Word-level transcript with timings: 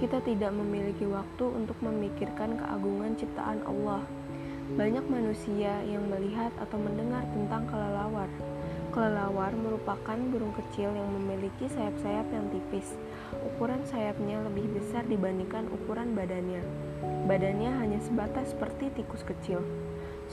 Kita 0.00 0.18
tidak 0.24 0.50
memiliki 0.50 1.06
waktu 1.06 1.46
untuk 1.46 1.78
memikirkan 1.78 2.58
keagungan 2.58 3.14
ciptaan 3.14 3.62
Allah. 3.68 4.02
Banyak 4.74 5.06
manusia 5.06 5.78
yang 5.86 6.10
melihat 6.10 6.50
atau 6.58 6.74
mendengar 6.74 7.22
tentang 7.30 7.70
kelelawar. 7.70 8.26
Kelelawar 8.90 9.54
merupakan 9.54 10.18
burung 10.34 10.50
kecil 10.50 10.90
yang 10.90 11.06
memiliki 11.14 11.70
sayap-sayap 11.70 12.26
yang 12.34 12.50
tipis. 12.50 12.98
Ukuran 13.54 13.86
sayapnya 13.86 14.42
lebih 14.42 14.66
besar 14.74 15.06
dibandingkan 15.06 15.70
ukuran 15.70 16.18
badannya. 16.18 16.58
Badannya 17.30 17.70
hanya 17.78 18.02
sebatas 18.02 18.50
seperti 18.50 18.90
tikus 18.98 19.22
kecil. 19.22 19.62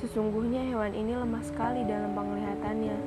Sesungguhnya 0.02 0.66
hewan 0.74 0.98
ini 0.98 1.14
lemah 1.14 1.46
sekali 1.46 1.86
dalam 1.86 2.18
penglihatannya. 2.18 2.98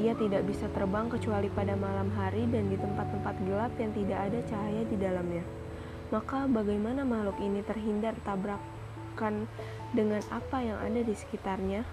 Ia 0.00 0.16
tidak 0.16 0.48
bisa 0.48 0.64
terbang 0.72 1.12
kecuali 1.12 1.52
pada 1.52 1.76
malam 1.76 2.08
hari 2.16 2.48
dan 2.48 2.72
di 2.72 2.80
tempat-tempat 2.80 3.36
gelap 3.44 3.76
yang 3.76 3.92
tidak 3.92 4.32
ada 4.32 4.40
cahaya 4.48 4.82
di 4.88 4.96
dalamnya. 4.96 5.44
Maka 6.08 6.48
bagaimana 6.48 7.04
makhluk 7.04 7.36
ini 7.36 7.60
terhindar 7.68 8.16
tabrakan 8.24 9.44
dengan 9.92 10.24
apa 10.32 10.64
yang 10.64 10.80
ada 10.80 11.04
di 11.04 11.12
sekitarnya? 11.12 11.84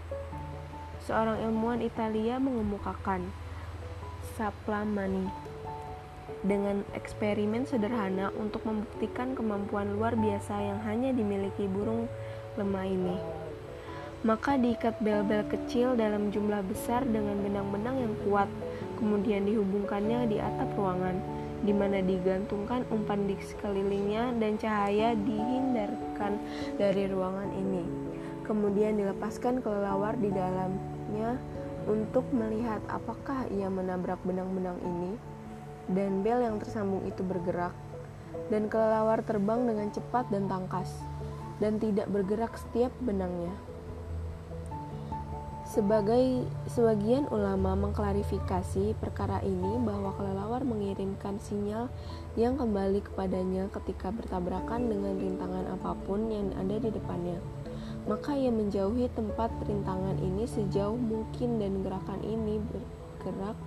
Seorang 1.06 1.44
ilmuwan 1.46 1.86
Italia 1.86 2.42
mengemukakan 2.42 3.30
Saplamani 4.38 5.30
dengan 6.46 6.86
eksperimen 6.94 7.66
sederhana 7.66 8.30
untuk 8.38 8.62
membuktikan 8.66 9.34
kemampuan 9.34 9.98
luar 9.98 10.14
biasa 10.14 10.54
yang 10.62 10.80
hanya 10.86 11.10
dimiliki 11.10 11.66
burung 11.66 12.06
lemah 12.58 12.86
ini. 12.86 13.18
Maka 14.26 14.58
diikat 14.58 14.98
bel-bel 15.02 15.46
kecil 15.46 15.94
dalam 15.94 16.34
jumlah 16.34 16.66
besar 16.66 17.06
dengan 17.06 17.38
benang-benang 17.42 17.98
yang 18.02 18.14
kuat, 18.26 18.50
kemudian 18.98 19.46
dihubungkannya 19.46 20.26
di 20.26 20.38
atap 20.42 20.74
ruangan, 20.74 21.22
di 21.62 21.74
mana 21.74 22.02
digantungkan 22.02 22.86
umpan 22.90 23.30
di 23.30 23.38
sekelilingnya 23.38 24.38
dan 24.42 24.58
cahaya 24.58 25.14
dihindarkan 25.14 26.38
dari 26.82 27.06
ruangan 27.10 27.50
ini. 27.54 28.07
Kemudian 28.48 28.96
dilepaskan 28.96 29.60
kelelawar 29.60 30.16
di 30.16 30.32
dalamnya 30.32 31.36
untuk 31.84 32.24
melihat 32.32 32.80
apakah 32.88 33.44
ia 33.52 33.68
menabrak 33.68 34.20
benang-benang 34.24 34.80
ini 34.84 35.20
dan 35.92 36.24
bel 36.24 36.44
yang 36.44 36.60
tersambung 36.60 37.04
itu 37.08 37.24
bergerak, 37.24 37.72
dan 38.52 38.68
kelelawar 38.68 39.24
terbang 39.24 39.64
dengan 39.64 39.88
cepat 39.92 40.28
dan 40.28 40.48
tangkas, 40.52 40.92
dan 41.64 41.80
tidak 41.80 42.12
bergerak 42.12 42.56
setiap 42.60 42.92
benangnya. 43.00 43.52
Sebagai 45.68 46.48
sebagian 46.72 47.28
ulama 47.28 47.76
mengklarifikasi 47.76 48.96
perkara 49.04 49.44
ini 49.44 49.76
bahwa 49.84 50.16
kelelawar 50.16 50.64
mengirimkan 50.64 51.44
sinyal 51.44 51.92
yang 52.40 52.56
kembali 52.56 53.04
kepadanya 53.04 53.68
ketika 53.76 54.16
bertabrakan 54.16 54.88
dengan 54.88 55.20
rintangan 55.20 55.68
apa 55.76 55.92
pun 56.08 56.32
yang 56.32 56.56
ada 56.56 56.80
di 56.80 56.88
depannya. 56.88 57.40
Maka 58.08 58.40
ia 58.40 58.48
menjauhi 58.48 59.12
tempat 59.12 59.52
rintangan 59.68 60.16
ini 60.24 60.48
sejauh 60.48 60.96
mungkin 60.96 61.60
dan 61.60 61.84
gerakan 61.84 62.24
ini 62.24 62.64
bergerak 62.64 63.60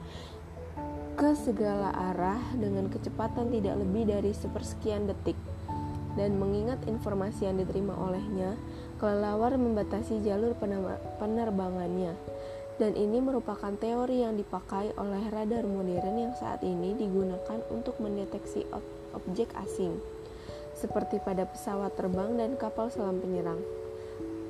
ke 1.21 1.37
segala 1.37 1.93
arah 1.93 2.41
dengan 2.57 2.89
kecepatan 2.89 3.53
tidak 3.53 3.77
lebih 3.77 4.09
dari 4.09 4.33
sepersekian 4.33 5.05
detik. 5.05 5.37
Dan 6.17 6.41
mengingat 6.41 6.81
informasi 6.91 7.47
yang 7.47 7.61
diterima 7.61 7.95
olehnya, 7.95 8.57
kelelawar 8.99 9.55
membatasi 9.55 10.25
jalur 10.25 10.57
penerbangannya. 11.21 12.17
Dan 12.81 12.97
ini 12.97 13.21
merupakan 13.21 13.77
teori 13.77 14.25
yang 14.25 14.41
dipakai 14.41 14.97
oleh 14.97 15.23
radar 15.29 15.69
modern 15.69 16.17
yang 16.17 16.35
saat 16.35 16.65
ini 16.65 16.97
digunakan 16.97 17.61
untuk 17.69 18.01
mendeteksi 18.01 18.65
ob 18.73 18.83
objek 19.13 19.53
asing, 19.61 20.01
seperti 20.73 21.21
pada 21.21 21.45
pesawat 21.45 21.93
terbang 21.99 22.41
dan 22.41 22.57
kapal 22.57 22.89
selam 22.89 23.21
penyerang. 23.21 23.61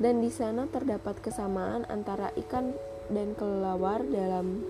Dan 0.00 0.24
di 0.24 0.32
sana 0.32 0.64
terdapat 0.64 1.20
kesamaan 1.20 1.84
antara 1.92 2.32
ikan 2.32 2.72
dan 3.12 3.36
kelelawar 3.36 4.00
dalam 4.08 4.64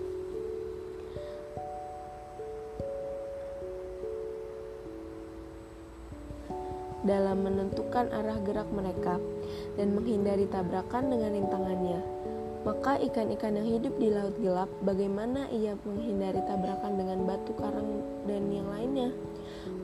dalam 7.07 7.47
menentukan 7.47 8.11
arah 8.13 8.37
gerak 8.45 8.69
mereka 8.75 9.17
dan 9.79 9.95
menghindari 9.95 10.45
tabrakan 10.51 11.09
dengan 11.09 11.31
rintangannya. 11.33 11.99
Maka 12.61 13.01
ikan-ikan 13.09 13.57
yang 13.57 13.81
hidup 13.81 13.97
di 13.97 14.13
laut 14.13 14.37
gelap, 14.37 14.69
bagaimana 14.85 15.49
ia 15.49 15.73
menghindari 15.81 16.45
tabrakan 16.45 16.93
dengan 16.93 17.25
batu 17.25 17.57
karang? 17.57 17.80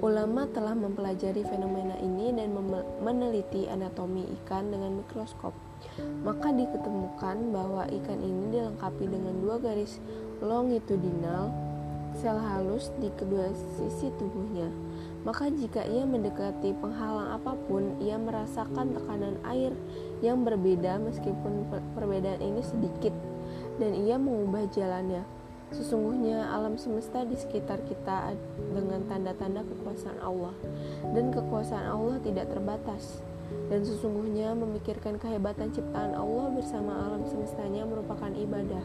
Ulama 0.02 0.46
telah 0.54 0.78
mempelajari 0.78 1.42
fenomena 1.46 1.98
ini 1.98 2.34
dan 2.34 2.54
meneliti 3.02 3.66
anatomi 3.66 4.26
ikan 4.42 4.70
dengan 4.70 5.02
mikroskop. 5.02 5.54
Maka 6.26 6.54
diketemukan 6.54 7.54
bahwa 7.54 7.86
ikan 7.90 8.20
ini 8.22 8.58
dilengkapi 8.58 9.06
dengan 9.06 9.38
dua 9.42 9.58
garis 9.62 10.02
longitudinal 10.42 11.50
sel 12.18 12.38
halus 12.42 12.90
di 12.98 13.14
kedua 13.14 13.54
sisi 13.78 14.10
tubuhnya 14.18 14.74
maka 15.28 15.52
jika 15.52 15.84
ia 15.84 16.08
mendekati 16.08 16.72
penghalang 16.80 17.36
apa 17.36 17.52
pun, 17.68 18.00
ia 18.00 18.16
merasakan 18.16 18.96
tekanan 18.96 19.36
air 19.44 19.76
yang 20.24 20.48
berbeda 20.48 21.04
meskipun 21.04 21.68
perbedaan 21.92 22.40
ini 22.40 22.64
sedikit, 22.64 23.12
dan 23.76 23.92
ia 23.92 24.16
mengubah 24.16 24.72
jalannya. 24.72 25.28
Sesungguhnya 25.72 26.48
alam 26.48 26.80
semesta 26.80 27.28
di 27.28 27.36
sekitar 27.36 27.84
kita 27.88 28.36
dengan 28.72 29.04
tanda-tanda 29.08 29.68
kekuasaan 29.68 30.20
Allah, 30.24 30.56
dan 31.12 31.32
kekuasaan 31.34 31.88
Allah 31.88 32.18
tidak 32.24 32.48
terbatas. 32.52 33.20
Dan 33.72 33.84
sesungguhnya 33.84 34.56
memikirkan 34.56 35.20
kehebatan 35.20 35.72
ciptaan 35.72 36.16
Allah 36.16 36.52
bersama 36.52 36.92
alam 37.08 37.24
semestanya 37.24 37.88
merupakan 37.88 38.32
ibadah 38.32 38.84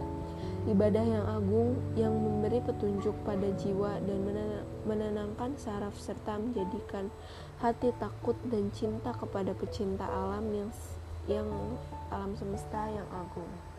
ibadah 0.71 1.03
yang 1.03 1.27
agung 1.27 1.75
yang 1.99 2.15
memberi 2.15 2.63
petunjuk 2.63 3.15
pada 3.27 3.51
jiwa 3.59 3.99
dan 4.07 4.19
menenangkan 4.87 5.59
saraf 5.59 5.99
serta 5.99 6.39
menjadikan 6.39 7.11
hati 7.59 7.91
takut 7.99 8.39
dan 8.47 8.71
cinta 8.71 9.11
kepada 9.11 9.51
pecinta 9.59 10.07
alam 10.07 10.47
yang 10.55 10.71
yang 11.27 11.49
alam 12.11 12.35
semesta 12.39 12.91
yang 12.91 13.07
agung. 13.11 13.72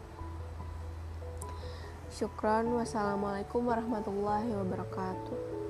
Syukran 2.13 2.69
wassalamualaikum 2.77 3.65
warahmatullahi 3.65 4.53
wabarakatuh. 4.53 5.62